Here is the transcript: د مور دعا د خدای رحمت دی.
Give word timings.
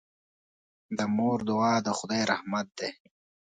د 0.97 0.99
مور 1.15 1.39
دعا 1.49 1.73
د 1.85 1.87
خدای 1.97 2.21
رحمت 2.31 2.67
دی. 2.79 2.89